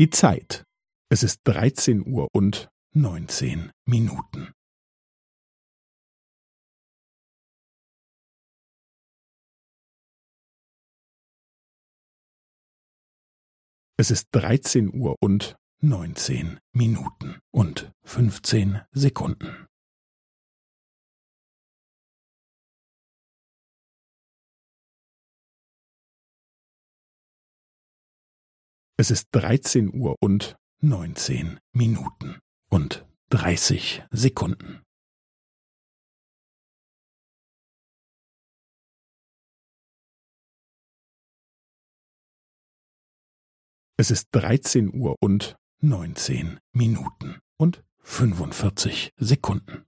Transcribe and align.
Die 0.00 0.08
Zeit. 0.08 0.64
Es 1.10 1.22
ist 1.22 1.42
dreizehn 1.44 2.06
Uhr 2.06 2.28
und 2.32 2.70
neunzehn 2.94 3.70
Minuten. 3.84 4.54
Es 13.98 14.10
ist 14.10 14.28
dreizehn 14.32 14.90
Uhr 14.98 15.16
und 15.20 15.56
neunzehn 15.82 16.58
Minuten 16.72 17.38
und 17.50 17.92
fünfzehn 18.02 18.80
Sekunden. 18.92 19.66
Es 29.00 29.10
ist 29.10 29.28
dreizehn 29.32 29.94
Uhr 29.94 30.14
und 30.20 30.58
neunzehn 30.82 31.58
Minuten 31.72 32.38
und 32.68 33.08
dreißig 33.30 34.04
Sekunden. 34.10 34.82
Es 43.96 44.10
ist 44.10 44.28
dreizehn 44.32 44.92
Uhr 44.94 45.16
und 45.22 45.56
neunzehn 45.80 46.60
Minuten 46.74 47.38
und 47.56 47.82
fünfundvierzig 48.02 49.14
Sekunden. 49.16 49.86